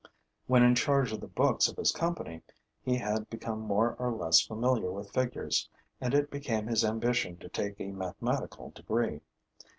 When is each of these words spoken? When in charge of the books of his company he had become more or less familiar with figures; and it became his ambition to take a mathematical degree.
When 0.47 0.63
in 0.63 0.73
charge 0.73 1.11
of 1.11 1.21
the 1.21 1.27
books 1.27 1.67
of 1.67 1.77
his 1.77 1.91
company 1.91 2.41
he 2.81 2.97
had 2.97 3.29
become 3.29 3.59
more 3.61 3.95
or 3.99 4.11
less 4.11 4.41
familiar 4.41 4.91
with 4.91 5.11
figures; 5.13 5.69
and 5.99 6.15
it 6.15 6.31
became 6.31 6.65
his 6.65 6.83
ambition 6.83 7.37
to 7.37 7.47
take 7.49 7.79
a 7.79 7.91
mathematical 7.91 8.71
degree. 8.71 9.21